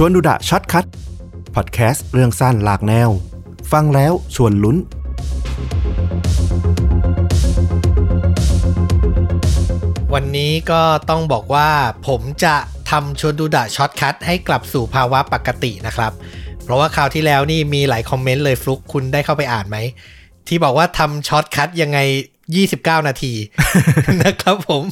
[0.00, 0.86] ชวนดูดะ Short Cut
[1.54, 3.10] พอดแคสต์เรื่องสั้นหลากแนว
[3.72, 4.76] ฟังแล้วชวนลุ้น
[10.14, 11.68] วันนี้ก็ต้องบอกว่า
[12.06, 12.56] ผมจะ
[12.90, 16.12] ทำชวนดูดะ Short Cut ให้กลับสู่ภาวะปกตินะครับ
[16.64, 19.76] เพราะว่าคราวที่แล้วนี่มีหลายคอมเมนต์เลยฟลุกคุณได้เข้าไปอ่านไหม
[20.48, 21.98] ที่บอกว่าทำ Short Cut ยังไง
[22.54, 23.32] 29 นาที
[24.24, 24.82] นะครับผม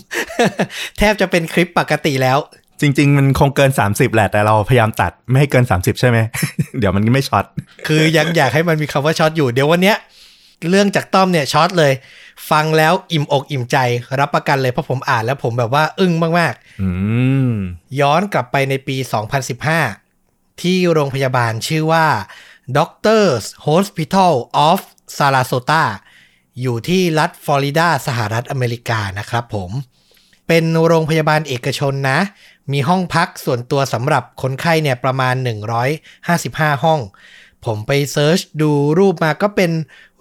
[0.98, 2.40] แทบจะเป็นคลิปปกติแล้ว
[2.80, 6.18] จริง ๆ มันคงเกิน 30 แหละ แต่เราพยายามตัดไม่ให้เกิน 30 ใช่ไหม
[6.78, 7.44] เดี๋ยวมันไม่ช็อต
[7.86, 9.96] คือยังอยากให้มันมีคำว่าช็อตอยู่ เดี๋ยววันเนี้ย
[10.70, 11.92] เรื่องจากต้อมเนี่ยช็อตเลย
[12.50, 13.76] ฟังแล้วอิ่มอกอิ่มใจ
[14.18, 16.90] รับประกันเลยเพราะผมอ่านแล้วผมแบบว่าอึ้งมากอื
[17.50, 18.96] มๆย้อนกลับไปในปี
[19.78, 22.06] 2015 ที่โรงพยาบาลชื่อว่า
[22.76, 24.32] Doctors Hospital
[24.68, 24.80] of
[25.18, 25.84] Sarasota
[26.60, 29.70] อยู่ที่รัฐฟลอริดาสหรัฐอเมริกานะครับผม
[30.48, 32.18] เป็นโรงพยาบาลเอกชนนะ
[32.72, 35.34] มีห้องพักส่วนตัวสำหรับคนไข้เนี่ยประมาณ
[36.08, 37.00] 155 ห้อง
[37.64, 39.70] ผมไปเซิร์ชดูรูปมาก็เป็น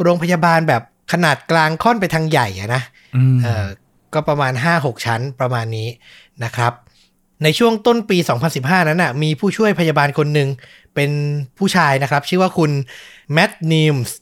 [0.02, 2.82] โรงพยาบาลแบบขนาดกลางค่อนไปทางใหญ่อะนะ
[3.16, 3.68] อืมเออ
[4.14, 5.88] ก็ประมาณ 5-6 ชั้นประมาณนี้
[6.44, 6.74] นะครับ
[7.44, 8.18] ในช่วงต้นปี
[8.54, 10.50] 2015 นั้นน่ะมีผู้ช่วยพยาบาลคนหนึ่ง
[10.96, 11.12] เป็น
[11.58, 12.72] ผู้ชายนะครับ ชื่อว่าคุณ
[13.34, 14.16] แมตต์นิมส์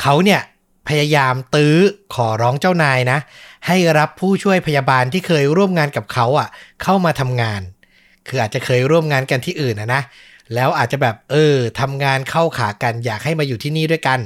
[0.00, 0.40] เขาเนี่ย
[0.88, 1.76] พยายามตื้อ
[2.14, 3.18] ขอร้องเจ้านายนะ
[3.66, 6.48] ให้รับผู้ช่วยพยาบาลที่เคยร่วมงานกับเขาอะ
[6.82, 7.60] เข้ามาทำงาน
[8.28, 10.02] คืออาจจะเคยร่วมงานกันที่อื่นนะนะ
[10.54, 14.18] แล้วอาจจะแบบเออทำงานเข้าขากันอยากให้มาอยู่ที่นี่ด้วยกัน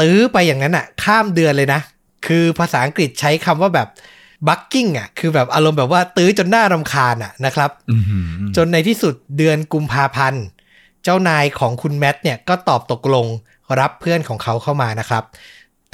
[0.00, 1.80] ตื้อไปอย่างนั้นอะ ข้ามเดือนเลยนะ
[2.26, 3.88] คือภาษาอังกฤษใช้คำว่าแบบ
[4.48, 8.04] บักกิ้งอะคือแบบอารมณ์แบบว่าตื้อจนหน้ารำคาญอะนะครับอืม
[8.56, 10.44] จนในที่สุดเดือนกุมภาพันธ์
[11.04, 13.26] เจ้านายของคุณแมทเนี่ยก็ตอบตกลง
[13.80, 15.24] รับเพื่อนของเขาเข้ามานะครับ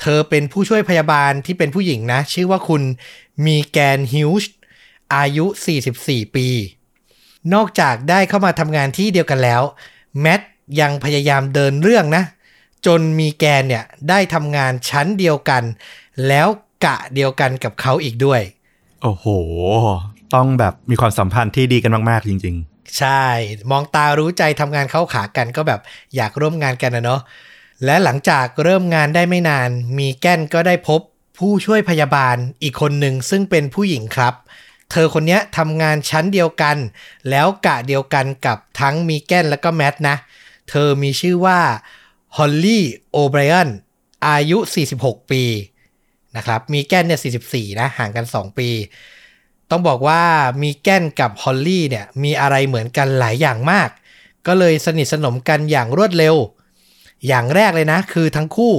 [0.00, 2.82] เธอเป็นผู้ช่วยพยาบาลที่เป็นผู้หญิงนะ ชื่อว่าคุณ
[3.46, 4.52] มีแกนฮิวช์
[5.14, 5.46] อายุ
[5.90, 6.48] 44 ปี
[7.54, 9.62] นอกจากได้เข้ามาทำงานที่เดียวกันแล้ว
[10.20, 10.40] แมท
[10.80, 12.24] ยังพยายามเดินเรื่องนะ
[12.86, 15.62] จนมีแกนเนี่ย ได้ทำงานชั้นเดียวกัน
[16.28, 16.48] แล้ว
[16.84, 18.40] กะเดียวกันกับเขาอีกด้วย
[19.02, 19.26] โอ้โห
[20.34, 22.56] ต้องแบบมีความสัมพันธ์ที่ดีกันมาก ๆ จริง
[22.98, 23.24] ใช่
[23.70, 25.80] มองตารู้ใจทำงานเข้าขากันก็แบบ
[26.16, 27.20] อยากร่วมงานกันนะเนาะ
[27.84, 31.00] และหลังจากเริ่มงานได้ไม่นาน มีแก้นก็ได้พบ
[31.38, 34.34] ผู้ช่วยพยาบาลอีกคนหนึ่งซึ่งเป็นผู้หญิงครับ
[34.90, 36.76] เธอคนนี้ทำงานชั้นเดียวกัน
[37.30, 40.16] แล้วกะเดียวกันกับทั้งมีแก้นและก็แมทนะ
[40.70, 41.60] เธอมีชื่อว่า
[42.36, 43.68] ฮอลลี่โอไบรอัน
[44.28, 44.58] อายุ
[44.94, 45.42] 46 ปี
[46.36, 48.68] นะครับมีแก้นเนี่ย 44 นะ ห่างกัน 2 ปี
[49.70, 50.22] ต้องบอกว่า
[50.62, 53.88] มีแก้นกับฮอลลี่เนี่ยมีอะไรเหมือนกันหลายอย่างมาก
[54.46, 56.36] ก็เลยสนิทสนมกันอย่างรวดเร็ว
[57.26, 58.74] อย่างแรกเลยนะ คือทั้งคู่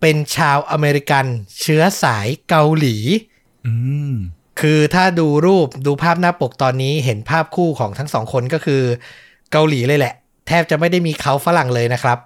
[0.00, 1.24] เป็นชาวอเมริกัน
[1.60, 3.74] เชื้อสายเกาหลีๆอื
[4.12, 4.14] ม
[4.60, 8.82] คือถ้าดูรูปดูภาพหน้าปกตอนนี้เห็นภาพคู่ของทั้งสองคนก็คือ
[9.52, 10.14] เกาหลีเลยแหละ
[10.46, 12.18] แทบจะไม่ได้มีเขาฝรั่งเลยนะครับ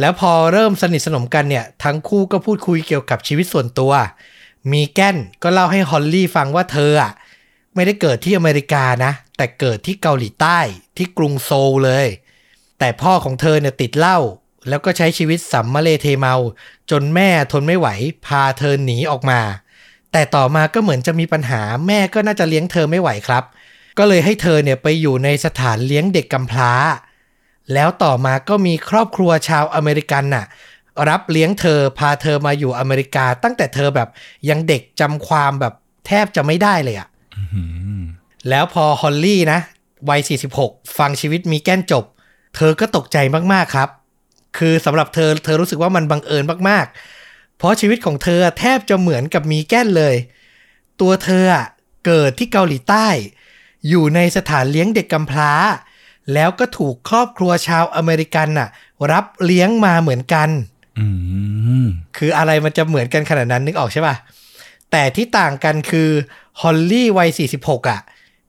[0.00, 3.92] แล้วพอเริ่มสนิทสนมกันเนี่ย ทั้งคู่ก็พูดคุยเกี่ยวกับชีวิตส่วนตัว
[4.72, 7.12] มีแก้นก็เล่าให้ฮอลลี่ฟังว่าเธออะ
[7.74, 10.58] ไม่ได้เกิดที่อเมริกานะ แต่เกิดที่เกาหลีใต้
[10.96, 12.06] ที่กรุงโซลเลย
[12.78, 14.18] แต่พ่อของเธอเนี่ยติดเหล้า
[14.68, 16.34] แล้วก็ใช้ชีวิตสัมมาเลเทเมา
[16.90, 17.88] จนแม่ทนไม่ไหว
[18.26, 19.40] พาเธอหนีออกมา
[20.12, 23.44] แต่ต่อมาก็เหมือนจะมีปัญหาแม่ก็น่าจะเลี้ยงเธอไม่ไหวครับ
[23.98, 26.72] ก็เลยให้เธอเนี่ยไปอยู่ในสถานเลี้ยงเด็กกำพร้า
[27.74, 30.44] แล้วต่อมาก็มีครอบครัวชาวอเมริกันน่ะ
[31.08, 34.08] รับเลี้ยงเธอพาเธอมาอยู่อเมริกา ตั้งแต่เธอแบบ
[34.48, 35.74] ยังเด็กจำความแบบ
[36.06, 37.62] แทบจะไม่ได้เลยอะอื
[38.00, 38.02] ม
[38.48, 39.58] แล้วพอฮอลลี่นะ
[40.08, 40.20] วัย
[40.58, 42.04] 46 ฟังชีวิตมีแก้นจบ
[42.56, 43.18] เธอก็ตกใจ
[43.52, 43.88] มากๆครับ
[44.58, 50.14] คือสำหรับเธอเธอรู้สึกว่ามันบังเอิญมากๆ เพราะชีวิตของเธอแทบจะเหมือนกับมีแก้นเลย
[51.00, 51.66] ตัวเธออะ
[52.06, 53.06] เกิดที่เกาหลีใต้
[53.88, 55.52] อยู่ในสถานเลี้ยงเด็กกำพร้า
[56.34, 58.68] แล้วก็ถูกครอบครัวชาวอเมริกันน่ะ
[59.12, 60.48] รับเลี้ยงมาเหมือนกัน
[60.98, 61.06] อื
[61.84, 61.86] ม
[62.16, 64.16] คืออะไรมันจะเหมือนกันขนาดนั้นนึกออกใช่ป่ะ
[64.90, 66.10] แต่ที่ต่างกันคือ
[66.60, 67.28] ฮอลลี่วัย
[67.60, 68.00] 46อะ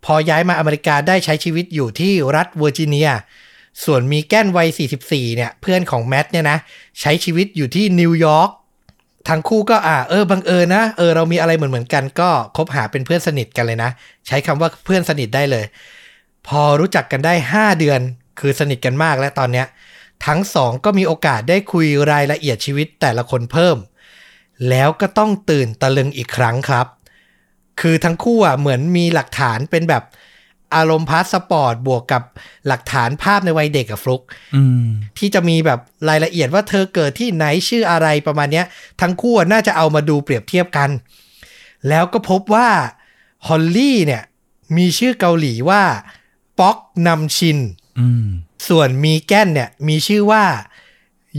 [0.05, 3.09] พอย้ายมาอเมริกาได้ใช้ชีวิตอยู่ที่รัฐเวอร์จิเนีย
[3.85, 4.67] ส่วนมีแก้นวัย
[5.03, 6.57] 44 เนี่ย เพื่อนของแมทเนี่ยนะ
[7.01, 8.49] ใช้ชีวิตอยู่ที่นิวยอร์ก
[9.29, 13.91] ทั้งคู่ก็อ่าเออบังเอิญนะเออเรามีอะไรเหมือนเหมือนกันก็คบหาเป็นเพื่อนสนิทกันเลยนะ
[14.27, 15.65] ใช้คำว่าเพื่อนสนิทได้เลย
[16.47, 17.99] พอรู้จักกันได้ 5 เดือน
[18.39, 19.67] คือสนิทกันมากแล้วตอนเนี้ย
[20.25, 23.77] ทั้งสองก็มีโอกาสได้คุยรายละเอียดชีวิตแต่ละคนเพิ่ม
[24.69, 26.87] แล้วก็ต้องตื่นตะลึงอีกครั้งครับ
[27.81, 30.03] คือทั้งคู่อะเหมือนมีหลักฐานเป็นแบบ
[30.75, 32.23] อารมณ์พาสปอร์ตบวกกับ
[32.67, 34.21] หลักฐานภาพในวัยเด็กอะฟลุก
[34.55, 34.85] อืม
[35.17, 35.79] ที่จะมีแบบ
[36.09, 38.65] รายละเอียดว่าเธอเกิดที่ไหนชื่ออะไรประมาณเนี้ย
[39.01, 40.89] ทั้งคู่น่าจะเอามาดูเปรียบเทียบกัน
[41.89, 42.69] แล้วก็พบว่า
[43.47, 44.23] ฮอลลี่เนี่ย
[44.77, 45.83] มีชื่อเกาหลีว่า
[46.59, 46.77] ป๊อก
[47.07, 47.57] นำชิน
[47.99, 48.27] อืม
[48.67, 50.43] ส่วนมีแก้นเนี่ย มีชื่อว่า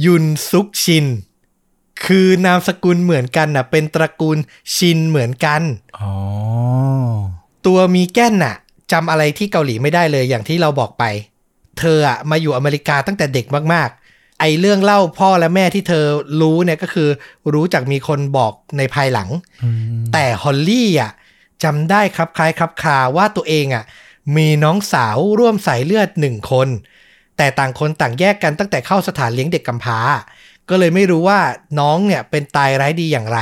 [0.04, 1.06] ยุนซุกชิน
[2.04, 4.38] คือนามสกุลเหมือนกันน่ะ เป็นตระกูล
[4.76, 5.62] ชินเหมือนกัน
[5.98, 6.12] อ๋อ
[7.66, 8.56] ตัวมีแก้นน่ะ
[8.92, 11.04] จำอะไรที่เกาหลีไม่ได้เลยอย่างที่เราบอกไป
[11.78, 16.04] เธออะมาอยู่อเมริกาตั้งแต่เด็กมากๆ ไอเรื่องเล่าพ่อและแม่ที่เธอ
[16.40, 17.08] รู้เนี่ยก็คือ
[17.52, 19.28] รู้จากมีคนบอกในภายหลัง
[19.62, 19.68] อื
[20.00, 21.12] มแต่ฮอลลี่อะ
[21.64, 23.84] จำได้ครับคล้ายครับคาว่าตัวเองอะ
[24.36, 26.68] มีน้องสาวร่วมสายเลือดหนึ่งคน
[27.36, 29.98] แต่ต่างคนต่างแยกกันตั้งแต่เข้าสถานเลี้ยงเด็กกำพร้า
[30.68, 31.40] ก็เลยไม่รู้ว่า
[31.80, 33.38] น้องเนี่ยเป็นตายร้ายดีอย่างไร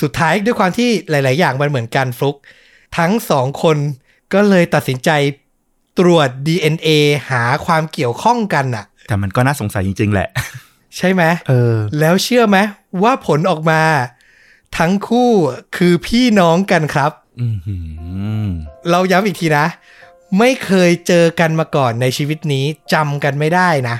[0.00, 2.36] สุดท้ายด้วยความที่หลาย ๆ อย่างมันเหมือนกันฟลุก
[2.98, 3.76] ทั้งสองคน
[4.32, 5.10] ก็เลยตัดสินใจ
[5.98, 6.88] ตรวจ DNA
[7.30, 10.28] หาความเกี่ยวข้องกันน่ะ แต่มันก็น่าสงสัยจริง ๆ แหละ
[10.96, 12.58] ใช่ไหมเออ แล้วเชื่อไหม
[13.02, 13.82] ว่าผลออกมา
[14.78, 15.30] ทั้งคู่
[15.76, 17.76] คือพี่น้องกันครับอืมหื
[18.46, 18.48] ม
[18.90, 19.66] เราย้ำอีกทีนะ
[20.38, 23.96] ไม่เคยเจอกันมาก่อนในชีวิตนี้จำกันไม่ได้นะ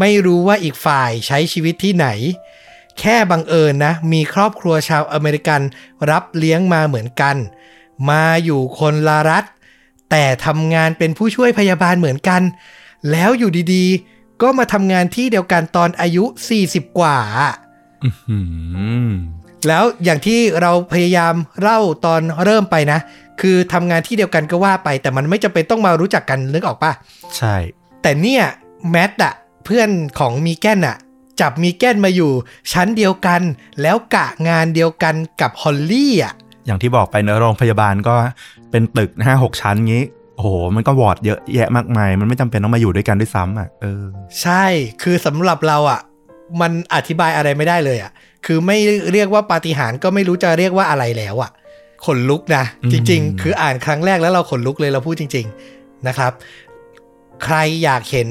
[0.00, 2.08] ไม่รู้ว่าอีกฝ่ายใช้ชีวิตที่ไหน
[3.00, 5.60] แค่บังเอิญนะ มีครอบครัวชาวอเมริกัน
[6.10, 7.36] รับเลี้ยงมาเหมือนกัน
[8.10, 9.44] มาอยู่คนละรัฐ
[10.10, 12.42] แต่ทำงานเป็นผู้ช่วยพยาบาลเหมือนกัน
[13.10, 16.24] แล้วอยู่ดีๆ ก็มาทำงานที่เดียวกันตอนอายุ
[16.62, 17.18] 40 กว่า
[18.30, 18.38] อื
[19.08, 19.10] ม
[19.68, 22.98] แล้วอย่างที่เราพยายามเล่าตอนเริ่มไปนะ
[23.40, 26.92] คือทำงานที่เดียวกันก็ว่าไป แต่มันไม่จำเป็นต้องมารู้จักกันนึกออกปะ
[27.36, 27.56] ใช่
[28.02, 28.44] แต่เนี่ย
[28.90, 30.96] แมทอะเพื่อนของมีแกนอะ
[31.40, 32.32] จับมีแกนมาอยู่
[32.72, 33.42] ชั้นเดียวกัน
[33.82, 36.34] แล้วกะงานเดียวกันกับฮอลลี่อะ
[36.66, 38.14] อย่างที่บอกไปเนอะโรงพยาบาลก็
[38.70, 40.04] เป็นตึกห้าหกชั้นงี้
[40.36, 44.04] โอ้โห มันก็วอร์ดเยอะแยะมากมาย มันไม่จำเป็นต้องมาอยู่ด้วยกันด้วยซ้ำอะเออ
[44.42, 44.64] ใช่
[45.02, 46.00] คือสำหรับเราอะ
[46.60, 48.12] มันอธิบายอะไรไม่ได้เลยอะ
[48.46, 48.78] คือไม่
[49.12, 51.50] เรียกว่าปาฏิหาริย์ก็ไม่รู้จะเรียกว่าอะไรแล้วอะ
[52.06, 55.46] ขนลุกนะอืมจริง ๆ คืออ่านครั้งแรกแล้วเราขนลุกเลยเราพูดจริง
[55.76, 56.32] ๆนะครับ
[57.44, 58.28] ใครอยากเห็น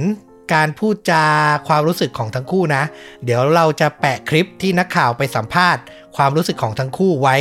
[0.53, 1.25] การพูดจา
[1.67, 2.83] ความรู้สึกของทั้งคู่นะ
[3.23, 5.81] เดี๋ยวเราจะแปะคลิปที่นักข่าวไปสัมภาษณ์
[6.17, 7.35] ความรู้สึกของทั้งคู่ไว้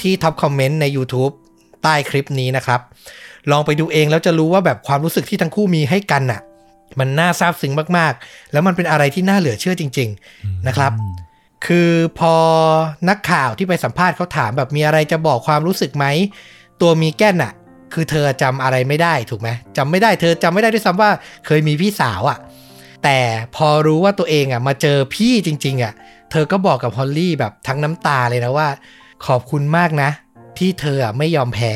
[0.00, 1.32] ที่ท็อปคอมเมนต์ใน YouTube
[1.82, 2.80] ใต้คลิปนี้นะครับ
[3.50, 6.40] ลองไปดูเองแล้วจะรู้ว่าแบบความรู้สึกที่ทั้งคู่มีให้กันน่ะ
[6.98, 10.92] มันน่าซาบซึ้งมากๆ แล้วมันเป็นอะไรที่น่าเหลือเชื่อจริง ๆนะครับ
[11.66, 12.34] คือพอ
[13.08, 16.06] นักข่าวที่ไปสัมภาษณ์เขาถามแบบมีอะไรจะบอกความรู้สึกไหม
[16.80, 17.52] ตัวมีแก้นอะ
[17.92, 21.10] คือเธอจำอะไรไม่ได้ถูกไหมจำไม่ได้เธอจำไม่ได้ด้วยซ้ำว่า
[21.46, 22.38] เคยมีพี่สาวอะ
[23.04, 23.18] แต่
[23.56, 25.92] พอรู้ว่าตัวเองอะมาเจอพี่จริง ๆอะ
[26.30, 28.68] เธอก็บอกกับฮอลลี่แบบทั้งน้ำตาเลยนะว่า
[29.26, 30.10] ขอบคุณมากนะ
[30.58, 31.72] ที่เธออะไม่ยอมแพ้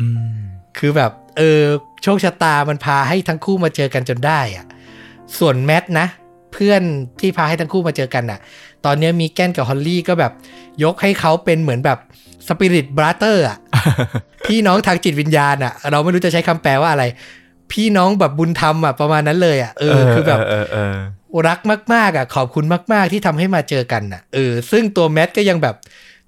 [0.00, 0.40] อืม
[0.78, 1.62] คือแบบ เออ
[2.02, 4.64] โชคชะตามันพาให้ทั้งคู่มาเจอกันจนได้อะ
[5.38, 6.06] ส่วนแมทนะ
[6.52, 6.82] เพื่อน
[7.20, 8.40] ที่พาให้ทั้งคู่มาเจอกันน่ะ
[8.84, 10.32] ตอนนี้มีแกนกับฮอลลี่ก็แบบ
[10.84, 11.98] ยกให้เขาเป็นเหมือนแบบ
[12.48, 13.58] สปิริตบราเตอร์อะ
[14.46, 17.04] พี่น้องทางจิตวิญญาณอะ เราไม่รู้จะใช้คำแปลว่าอะไร
[17.72, 20.96] พี่น้องแบบบุญธรรมอะประมาณนั้นเลยอะ เออ คือแบบเออเออ
[21.48, 21.58] รัก
[21.94, 25.74] มากๆอะ ขอบคุณมาก ๆ ที่ทำให้มาเจอกันอะ เออ ซึ่งตัวแมทก็ยังแบบ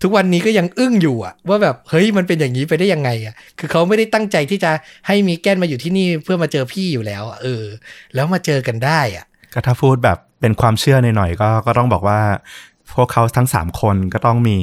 [0.03, 4.70] ทุกวันนี้ก็ยังอึ้งอยู่อะว่าแบบเฮ้ยมันเป็นอย่างนี้ไปได้ยังไงอะคือเขาไม่ได้ตั้งใจที่จะ
[5.06, 7.65] ให้มีแก้นมาอยู่ที่นี่เพื่อมาเจอพี่อยู่แล้วอะเออ
[8.15, 12.20] แล้วมาเจอกันได้อะก็ถ้าพูดแบบเป็นความเชื่อหน่อยๆก็ก็ต้องบอกว่า
[12.94, 14.59] พวกเขาทั้งสามคนก็ต้องมี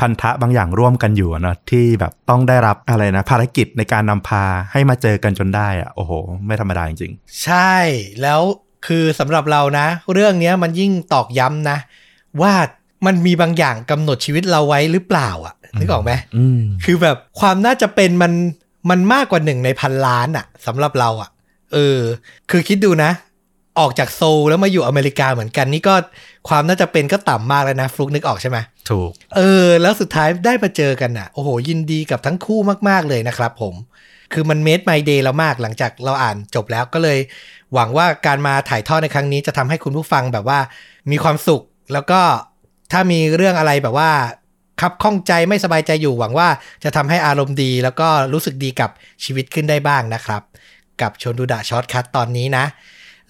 [0.00, 6.12] พันธะบางอย่างร่วมกันอยู่อะเนอะที่แบบต้องได้รับอะไรนะ ภารกิจในการนำพาให้มาเจอกันจนได้อะโอ้โห
[6.46, 7.12] ไม่ธรรมดาจริง
[7.42, 7.74] ใช่
[8.22, 8.40] แล้ว
[8.86, 11.78] คือสำหรับเรานะ เรื่องเนี้ยมันยิ่งตอกย้ำนะ
[12.42, 12.52] ว่า
[13.06, 18.32] มันมีบางอย่างกำหนดชีวิตเราไว้หรือเปล่าอะนึกออกไหมๆอืมคือแบบความน่าจะเป็นมัน
[18.90, 21.30] มันมากกว่าหนึ่งในพันล้านอะสำหรับเราอะ
[21.72, 21.98] เออ
[22.50, 23.10] คือคิดดูนะ
[23.78, 25.94] ออกจากโซลแล้วมาอยู่อเมริกาเหมือนกันนี่ก็
[26.48, 28.58] ความน่าจะเป็นก็ต่ำมากแล้วนะฟลุกนึกออกใช่ไหม
[28.90, 33.74] ถูก เออ แล้วสุดท้ายได้มาเจอกันอะโอ้โห ยินดีกับทั้งคู่มาก ๆ เลยนะครับผม
[34.32, 37.18] คือมันเมดไมเดย์เรามากหลังจากเราอ่านจบแล้วก็เลย
[37.74, 40.58] หวังว่าการมาถ่ายทอดในครั้งนี้จะทำให้คุณผู้ฟังแบบว่า
[41.10, 41.62] มีความสุข
[41.92, 42.20] แล้วก็
[42.92, 44.10] ถ้ามีเรื่องอะไรแบบว่า
[44.80, 46.48] คับข้องใจไม่สบายใจอยู่หวังว่า
[46.84, 48.90] จะทำให้อารมณ์ดี แล้วก็รู้สึกดีกับ
[49.24, 50.42] ชีวิตขึ้นได้บ้างนะครับ
[51.00, 52.64] กับชวนดูดะ Short Cut ตอนนี้นะ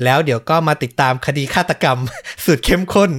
[0.04, 1.98] แล้วเดี๋ยวก็มาติดตามคดีฆาตกรรม
[2.44, 3.10] สุดเข้มข้น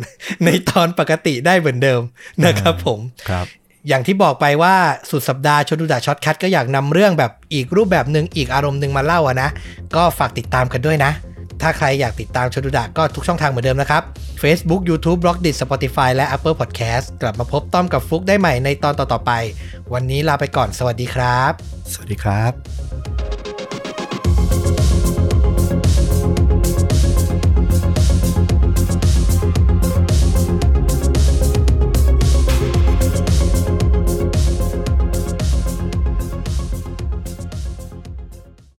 [0.46, 2.02] ในตอนปกติได้เหมือนเดิม
[2.46, 3.48] นะครับผมครับ
[3.88, 4.76] อย่างที่บอกไปว่า
[5.10, 9.50] สุดสัปดาห์ชวนดูดะ Short Cut ก็อยากนำเรื่องแบบอีกรูปแบบหนึ่งอีกอารมณ์หนึ่งมาเล่าอะนะ
[9.96, 11.12] ก็ฝากติดตามกันด้วยนะ
[11.62, 14.04] ถ้าใครอยากติดตามชวนดูดะก็ทุกช่องทางเหมือนเดิมนะครับ
[14.42, 19.32] Facebook YouTube b l o g d i t Spotify และ Apple Podcast กลับมาพบต้อมกับฟลุกได้ใหม่ในตอนต่อๆไป
[19.94, 21.52] วันนี้ลาไปก่อนสวัสดีครับ
[21.92, 22.95] สวัสดีครับ